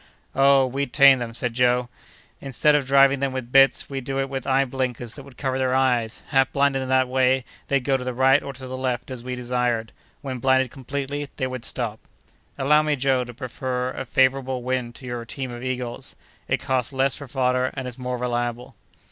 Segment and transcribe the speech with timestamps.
[0.33, 0.65] "Oh!
[0.65, 1.87] we'd tame them," said Joe.
[2.39, 5.59] "Instead of driving them with bits, we'd do it with eye blinkers that would cover
[5.59, 6.23] their eyes.
[6.29, 9.23] Half blinded in that way, they'd go to the right or to the left, as
[9.23, 9.91] we desired;
[10.23, 11.99] when blinded completely, they would stop."
[12.57, 16.15] "Allow me, Joe, to prefer a favorable wind to your team of eagles.
[16.47, 18.73] It costs less for fodder, and is more reliable."